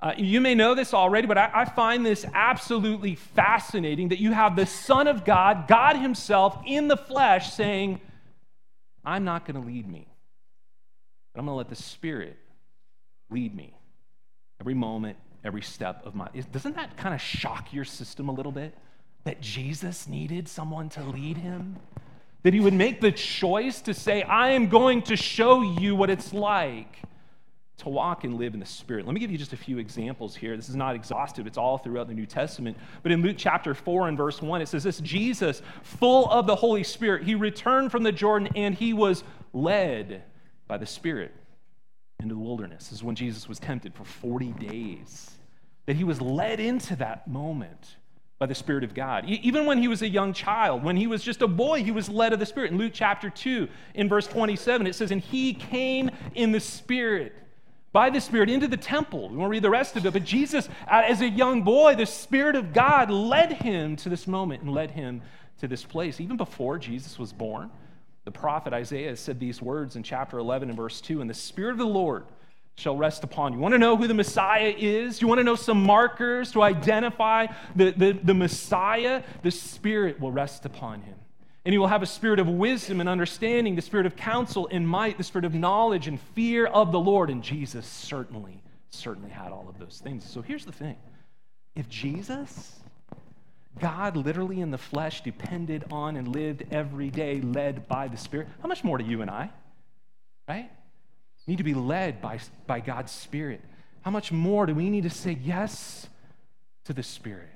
[0.00, 4.32] Uh, you may know this already, but I, I find this absolutely fascinating that you
[4.32, 8.00] have the Son of God, God Himself in the flesh, saying,
[9.04, 10.08] I'm not going to lead me,
[11.32, 12.36] but I'm going to let the Spirit
[13.30, 13.76] lead me
[14.60, 16.28] every moment, every step of my.
[16.50, 18.76] Doesn't that kind of shock your system a little bit?
[19.24, 21.76] That Jesus needed someone to lead him?
[22.42, 26.10] That he would make the choice to say, I am going to show you what
[26.10, 27.02] it's like
[27.78, 29.06] to walk and live in the Spirit.
[29.06, 30.56] Let me give you just a few examples here.
[30.56, 32.76] This is not exhaustive, it's all throughout the New Testament.
[33.02, 36.54] But in Luke chapter 4 and verse 1, it says this Jesus, full of the
[36.54, 40.22] Holy Spirit, he returned from the Jordan and he was led
[40.68, 41.32] by the Spirit
[42.20, 42.84] into the wilderness.
[42.84, 45.30] This is when Jesus was tempted for 40 days.
[45.86, 47.96] That he was led into that moment
[48.42, 49.24] by the Spirit of God.
[49.26, 52.08] Even when he was a young child, when he was just a boy, he was
[52.08, 52.72] led of the Spirit.
[52.72, 57.36] In Luke chapter 2, in verse 27, it says, And he came in the Spirit,
[57.92, 59.28] by the Spirit, into the temple.
[59.28, 62.56] We won't read the rest of it, but Jesus, as a young boy, the Spirit
[62.56, 65.22] of God led him to this moment and led him
[65.60, 66.20] to this place.
[66.20, 67.70] Even before Jesus was born,
[68.24, 71.74] the prophet Isaiah said these words in chapter 11 and verse 2 And the Spirit
[71.74, 72.24] of the Lord
[72.76, 73.58] shall rest upon you.
[73.58, 75.20] You want to know who the Messiah is?
[75.20, 79.22] You want to know some markers to identify the, the, the Messiah?
[79.42, 81.14] The Spirit will rest upon him.
[81.64, 84.88] And he will have a spirit of wisdom and understanding, the spirit of counsel and
[84.88, 87.30] might, the spirit of knowledge and fear of the Lord.
[87.30, 90.28] And Jesus certainly, certainly had all of those things.
[90.28, 90.96] So here's the thing
[91.76, 92.80] if Jesus
[93.78, 98.48] God, literally in the flesh, depended on and lived every day led by the Spirit.
[98.60, 99.50] How much more do you and I?
[100.48, 100.70] Right?
[101.46, 103.60] Need to be led by, by God's Spirit.
[104.02, 106.08] How much more do we need to say yes
[106.84, 107.48] to the Spirit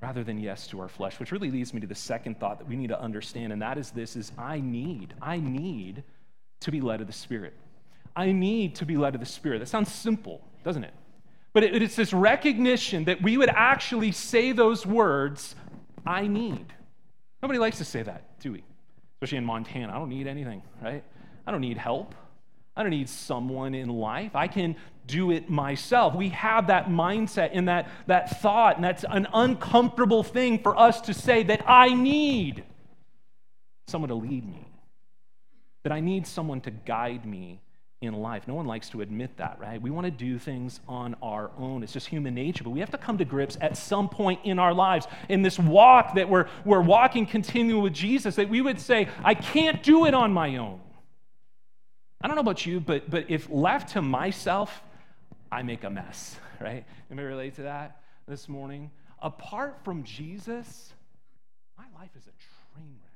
[0.00, 1.18] rather than yes to our flesh?
[1.20, 3.78] Which really leads me to the second thought that we need to understand, and that
[3.78, 6.02] is this is I need, I need
[6.60, 7.54] to be led of the Spirit.
[8.16, 9.58] I need to be led of the Spirit.
[9.58, 10.94] That sounds simple, doesn't it?
[11.52, 15.54] But it's this recognition that we would actually say those words,
[16.04, 16.66] I need.
[17.42, 18.64] Nobody likes to say that, do we?
[19.16, 19.92] Especially in Montana.
[19.92, 21.04] I don't need anything, right?
[21.46, 22.14] I don't need help.
[22.76, 24.34] I don't need someone in life.
[24.34, 26.14] I can do it myself.
[26.14, 31.00] We have that mindset and that, that thought, and that's an uncomfortable thing for us
[31.02, 32.64] to say that I need
[33.86, 34.66] someone to lead me,
[35.82, 37.60] that I need someone to guide me
[38.00, 38.48] in life.
[38.48, 39.80] No one likes to admit that, right?
[39.80, 41.82] We want to do things on our own.
[41.82, 42.64] It's just human nature.
[42.64, 45.58] But we have to come to grips at some point in our lives, in this
[45.58, 50.06] walk that we're, we're walking continually with Jesus, that we would say, I can't do
[50.06, 50.80] it on my own.
[52.24, 54.82] I don't know about you, but, but if left to myself,
[55.52, 56.86] I make a mess, right?
[57.10, 58.90] Anybody relate to that this morning?
[59.20, 60.94] Apart from Jesus,
[61.76, 62.32] my life is a
[62.78, 63.12] train wreck.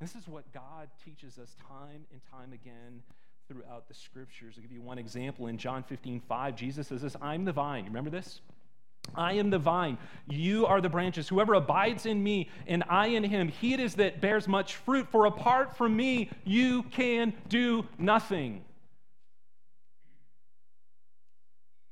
[0.00, 3.02] This is what God teaches us time and time again
[3.48, 4.54] throughout the scriptures.
[4.56, 5.48] I'll give you one example.
[5.48, 7.82] In John 15, 5, Jesus says this I'm the vine.
[7.82, 8.40] You remember this?
[9.14, 11.28] I am the vine, you are the branches.
[11.28, 15.08] Whoever abides in me and I in him, he it is that bears much fruit,
[15.10, 18.64] for apart from me, you can do nothing.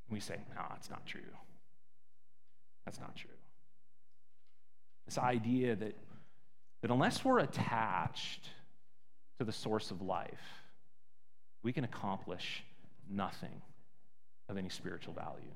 [0.08, 1.20] We say, no, that's not true.
[2.84, 3.30] That's not true.
[5.06, 5.96] This idea that,
[6.82, 8.48] that unless we're attached
[9.38, 10.62] to the source of life,
[11.62, 12.62] we can accomplish
[13.10, 13.62] nothing
[14.48, 15.54] of any spiritual value.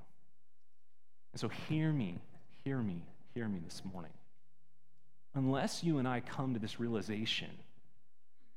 [1.32, 2.18] And so, hear me,
[2.64, 3.02] hear me,
[3.34, 4.12] hear me this morning.
[5.34, 7.50] Unless you and I come to this realization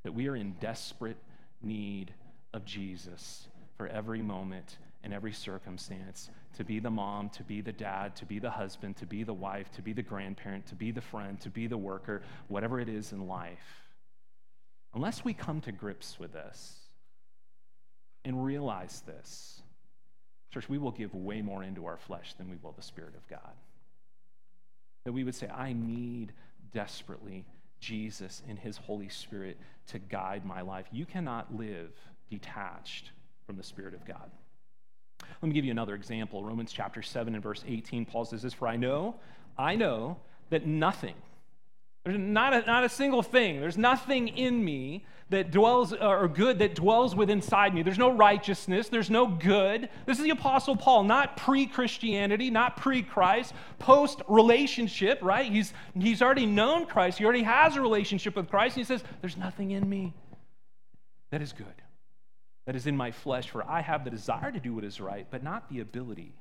[0.04, 1.18] that we are in desperate
[1.62, 2.14] need
[2.54, 7.72] of Jesus for every moment and every circumstance to be the mom, to be the
[7.72, 10.92] dad, to be the husband, to be the wife, to be the grandparent, to be
[10.92, 13.84] the friend, to be the worker, whatever it is in life.
[14.94, 16.78] Unless we come to grips with this
[18.24, 19.62] and realize this,
[20.54, 23.28] church, we will give way more into our flesh than we will the Spirit of
[23.28, 23.54] God.
[25.06, 26.32] That we would say, I need
[26.74, 27.46] desperately
[27.80, 30.86] Jesus and His Holy Spirit to guide my life.
[30.92, 31.92] You cannot live
[32.30, 33.12] detached
[33.46, 34.32] from the Spirit of God.
[35.42, 36.44] Let me give you another example.
[36.44, 39.16] Romans chapter 7 and verse 18, Paul says this For I know,
[39.58, 40.18] I know
[40.50, 41.16] that nothing,
[42.04, 46.28] there's not a, not a single thing, there's nothing in me that dwells, uh, or
[46.28, 47.82] good that dwells within inside me.
[47.82, 49.90] There's no righteousness, there's no good.
[50.06, 55.52] This is the Apostle Paul, not pre Christianity, not pre Christ, post relationship, right?
[55.52, 59.04] He's, he's already known Christ, he already has a relationship with Christ, and he says,
[59.22, 60.14] There's nothing in me
[61.32, 61.66] that is good
[62.66, 65.28] that is in my flesh, for I have the desire to do what is right,
[65.30, 66.34] but not the ability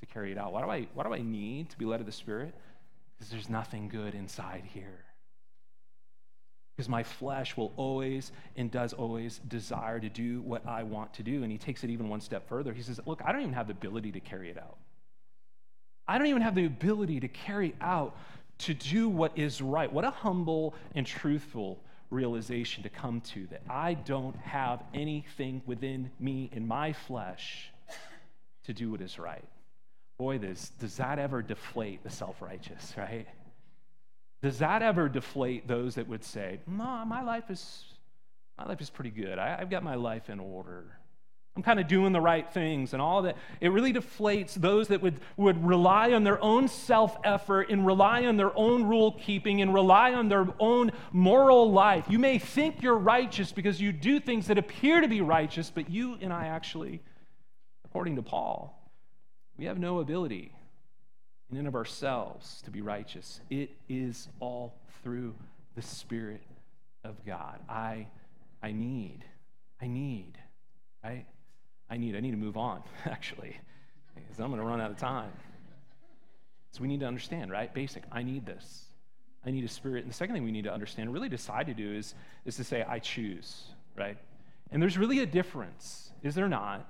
[0.00, 0.52] to carry it out.
[0.52, 2.54] Why do I, why do I need to be led of the Spirit?
[3.24, 5.02] Because there's nothing good inside here.
[6.76, 11.22] Because my flesh will always and does always desire to do what I want to
[11.22, 11.42] do.
[11.42, 12.74] And he takes it even one step further.
[12.74, 14.76] He says, Look, I don't even have the ability to carry it out.
[16.06, 18.14] I don't even have the ability to carry out
[18.58, 19.90] to do what is right.
[19.90, 21.78] What a humble and truthful
[22.10, 27.72] realization to come to that I don't have anything within me in my flesh
[28.64, 29.44] to do what is right.
[30.18, 33.26] Boy, does, does that ever deflate the self righteous, right?
[34.42, 37.84] Does that ever deflate those that would say, No, my life is,
[38.58, 39.38] my life is pretty good.
[39.38, 40.84] I, I've got my life in order.
[41.56, 43.36] I'm kind of doing the right things and all that.
[43.60, 48.26] It really deflates those that would, would rely on their own self effort and rely
[48.26, 52.06] on their own rule keeping and rely on their own moral life.
[52.08, 55.88] You may think you're righteous because you do things that appear to be righteous, but
[55.88, 57.00] you and I actually,
[57.84, 58.83] according to Paul,
[59.56, 60.52] we have no ability
[61.50, 63.40] in and of ourselves to be righteous.
[63.50, 65.34] It is all through
[65.76, 66.42] the Spirit
[67.04, 67.60] of God.
[67.68, 68.06] I,
[68.62, 69.24] I need,
[69.80, 70.32] I need,
[71.02, 71.26] right?
[71.90, 72.16] I need.
[72.16, 73.56] I need to move on, actually,
[74.14, 75.32] because I'm going to run out of time.
[76.72, 77.72] So we need to understand, right?
[77.72, 78.02] Basic.
[78.10, 78.86] I need this.
[79.46, 80.02] I need a spirit.
[80.02, 82.14] And the second thing we need to understand, really decide to do, is,
[82.44, 83.64] is to say, I choose,
[83.96, 84.16] right?
[84.72, 86.88] And there's really a difference, is there not,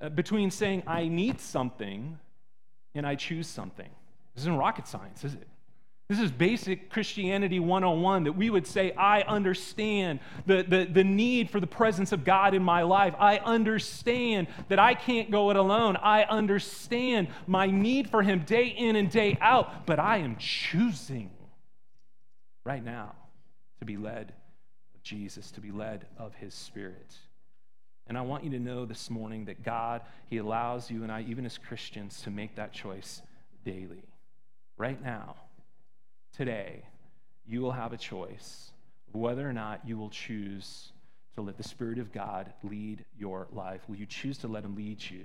[0.00, 2.18] Uh, between saying, I need something
[2.94, 3.88] and I choose something.
[4.34, 5.46] This isn't rocket science, is it?
[6.10, 11.50] This is basic Christianity 101 that we would say, I understand the, the, the need
[11.50, 13.14] for the presence of God in my life.
[13.16, 15.96] I understand that I can't go it alone.
[15.96, 21.30] I understand my need for Him day in and day out, but I am choosing
[22.64, 23.14] right now
[23.78, 24.32] to be led
[24.96, 27.14] of Jesus, to be led of His Spirit.
[28.10, 31.24] And I want you to know this morning that God, He allows you and I,
[31.28, 33.22] even as Christians, to make that choice
[33.64, 34.02] daily,
[34.76, 35.36] right now
[36.36, 36.82] today,
[37.46, 38.72] you will have a choice
[39.06, 40.90] of whether or not you will choose
[41.36, 43.82] to let the Spirit of God lead your life.
[43.86, 45.24] Will you choose to let Him lead you?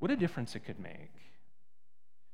[0.00, 1.14] What a difference it could make.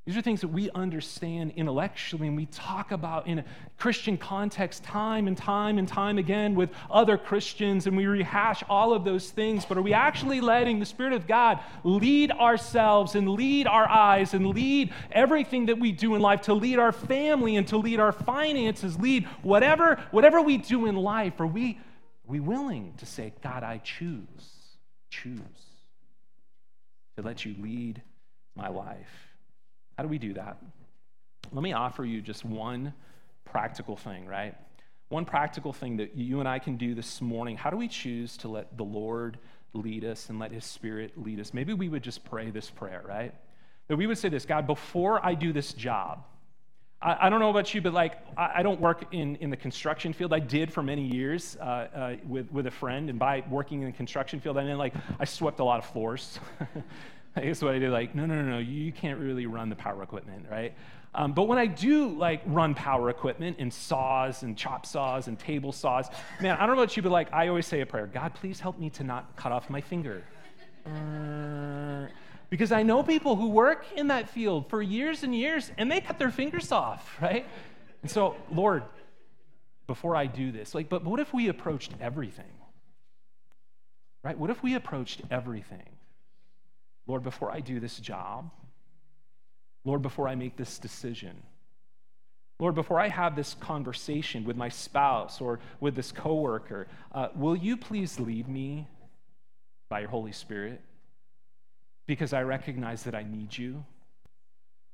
[0.06, 3.44] These are things that we understand intellectually and we talk about in a
[3.76, 8.94] Christian context time and time and time again with other Christians, and we rehash all
[8.94, 9.66] of those things.
[9.66, 14.32] But are we actually letting the Spirit of God lead ourselves and lead our eyes
[14.32, 18.00] and lead everything that we do in life, to lead our family and to lead
[18.00, 21.38] our finances, lead whatever, whatever we do in life?
[21.40, 21.78] Are we,
[22.26, 24.26] are we willing to say, God, I choose,
[25.10, 25.38] choose
[27.16, 28.00] to let you lead
[28.56, 29.29] my life?
[30.00, 30.56] How do we do that?
[31.52, 32.94] Let me offer you just one
[33.44, 34.54] practical thing, right?
[35.10, 37.58] One practical thing that you and I can do this morning.
[37.58, 39.36] How do we choose to let the Lord
[39.74, 41.52] lead us and let His Spirit lead us?
[41.52, 43.34] Maybe we would just pray this prayer, right?
[43.88, 46.24] That we would say this God, before I do this job,
[47.02, 50.14] I, don't know about you, but like, I, I, don't work in, in the construction
[50.14, 50.32] field.
[50.32, 53.86] I did for many years uh, uh, with, with a friend, and by working in
[53.86, 56.40] the construction field, I mean, like, I swept a lot of floors.
[57.36, 59.76] I guess what I did, like, no, no, no, no, you can't really run the
[59.76, 60.74] power equipment, right?
[61.14, 65.38] Um, but when I do like run power equipment and saws and chop saws and
[65.38, 66.08] table saws,
[66.40, 68.60] man, I don't know about you, but like I always say a prayer God, please
[68.60, 70.22] help me to not cut off my finger.
[70.86, 72.06] Uh,
[72.48, 76.00] because I know people who work in that field for years and years and they
[76.00, 77.44] cut their fingers off, right?
[78.02, 78.84] And so, Lord,
[79.86, 82.44] before I do this, like, but what if we approached everything?
[84.22, 84.38] Right?
[84.38, 85.88] What if we approached everything?
[87.10, 88.52] Lord, before I do this job,
[89.84, 91.42] Lord, before I make this decision,
[92.60, 97.56] Lord, before I have this conversation with my spouse or with this coworker, uh, will
[97.56, 98.86] you please lead me
[99.88, 100.80] by your Holy Spirit?
[102.06, 103.84] Because I recognize that I need you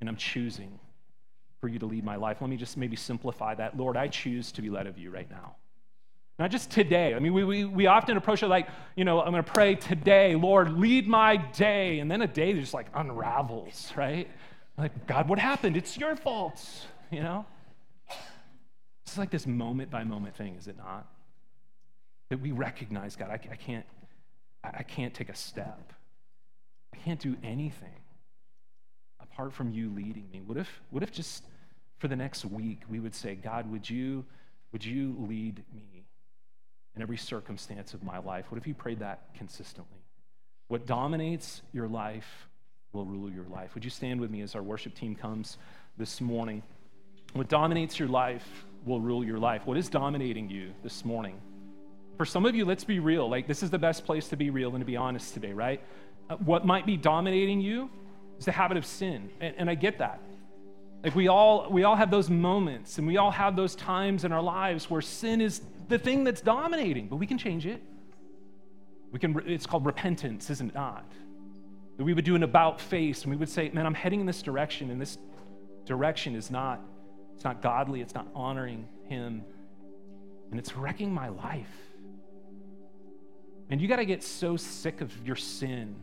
[0.00, 0.78] and I'm choosing
[1.60, 2.38] for you to lead my life.
[2.40, 3.76] Let me just maybe simplify that.
[3.76, 5.56] Lord, I choose to be led of you right now.
[6.39, 7.14] Not just today.
[7.14, 9.74] I mean, we, we, we often approach it like, you know, I'm going to pray
[9.74, 11.99] today, Lord, lead my day.
[11.99, 14.28] And then a day just like unravels, right?
[14.76, 15.76] Like, God, what happened?
[15.76, 16.62] It's your fault,
[17.11, 17.47] you know?
[19.07, 21.07] It's like this moment by moment thing, is it not?
[22.28, 23.87] That we recognize, God, I, I can't,
[24.62, 25.93] I can't take a step.
[26.93, 27.89] I can't do anything
[29.22, 30.43] apart from you leading me.
[30.45, 31.45] What if, what if just
[31.99, 34.24] for the next week we would say, God, would you,
[34.72, 35.95] would you lead me
[36.97, 38.47] in every circumstance of my life?
[38.51, 40.01] What if you prayed that consistently?
[40.68, 42.49] What dominates your life
[42.97, 43.74] will rule your life.
[43.74, 45.59] Would you stand with me as our worship team comes
[45.99, 46.62] this morning?
[47.34, 49.66] What dominates your life will rule your life.
[49.66, 51.40] What is dominating you this morning?
[52.16, 53.28] For some of you, let's be real.
[53.28, 55.82] Like, this is the best place to be real and to be honest today, right?
[56.30, 57.90] Uh, what might be dominating you
[58.38, 59.28] is the habit of sin.
[59.40, 60.20] And, and I get that.
[61.07, 64.32] Like, we all, we all have those moments and we all have those times in
[64.32, 67.80] our lives where sin is the thing that's dominating, but we can change it.
[69.12, 71.09] We can, it's called repentance, isn't it not?
[71.96, 74.26] That we would do an about face and we would say, man, I'm heading in
[74.26, 75.16] this direction, and this
[75.84, 76.80] direction is not
[77.36, 79.44] it's not godly, it's not honoring Him,
[80.50, 81.70] and it's wrecking my life.
[83.70, 85.94] And you got to get so sick of your sin.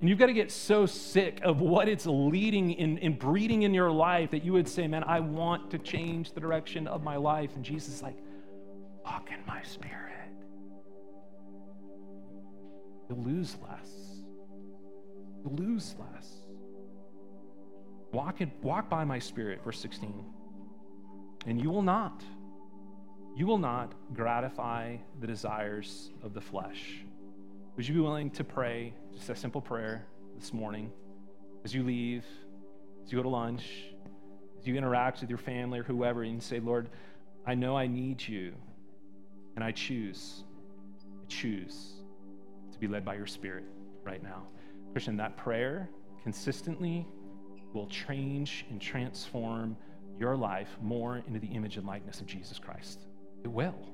[0.00, 3.74] And you've got to get so sick of what it's leading in, in breeding in
[3.74, 7.16] your life that you would say, Man, I want to change the direction of my
[7.16, 7.56] life.
[7.56, 8.16] And Jesus is like,
[9.04, 9.94] Walk in my spirit.
[13.08, 14.22] You'll lose less.
[15.42, 16.28] You'll lose less.
[18.12, 20.24] Walk, in, walk by my spirit, verse 16
[21.48, 22.22] and you will not.
[23.34, 27.04] You will not gratify the desires of the flesh.
[27.78, 30.04] Would you be willing to pray just a simple prayer
[30.36, 30.90] this morning
[31.64, 32.24] as you leave,
[33.04, 33.70] as you go to lunch,
[34.58, 36.90] as you interact with your family or whoever, and say, Lord,
[37.46, 38.52] I know I need you,
[39.54, 40.42] and I choose,
[41.22, 42.02] I choose
[42.72, 43.62] to be led by your Spirit
[44.02, 44.42] right now.
[44.90, 45.88] Christian, that prayer
[46.24, 47.06] consistently
[47.74, 49.76] will change and transform
[50.18, 53.06] your life more into the image and likeness of Jesus Christ.
[53.44, 53.88] It will.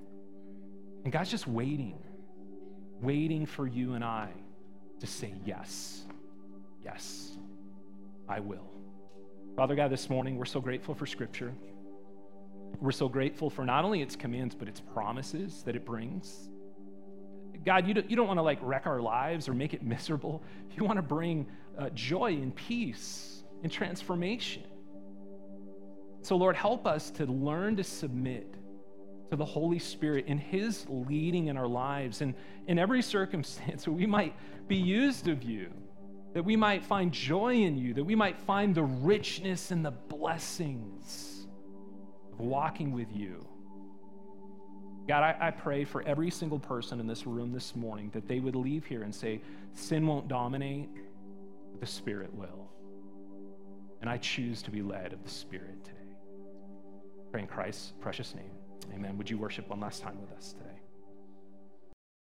[1.05, 1.99] And God's just waiting,
[3.05, 4.31] waiting for you and I
[5.01, 6.03] to say, Yes,
[6.85, 7.37] yes,
[8.29, 8.71] I will.
[9.57, 11.55] Father God, this morning we're so grateful for Scripture.
[12.81, 16.49] We're so grateful for not only its commands, but its promises that it brings.
[17.65, 20.43] God, you don't, you don't want to like wreck our lives or make it miserable.
[20.77, 21.47] You want to bring
[21.79, 24.65] uh, joy and peace and transformation.
[26.23, 28.55] So, Lord, help us to learn to submit
[29.37, 32.35] the Holy Spirit in His leading in our lives and
[32.67, 34.35] in every circumstance, we might
[34.69, 35.71] be used of you,
[36.35, 39.91] that we might find joy in you, that we might find the richness and the
[39.91, 41.47] blessings
[42.33, 43.47] of walking with you.
[45.07, 48.41] God, I, I, pray for every single person in this room this morning that they
[48.41, 49.43] would leave here and say,
[49.75, 50.89] Sin won't dominate,
[51.73, 52.71] but the Spirit will.
[54.01, 55.99] And I choose to be led of the Spirit today.
[57.31, 58.51] Pray in Christ's precious name.
[58.93, 59.17] Amen.
[59.19, 60.74] Would you worship one last time with us today?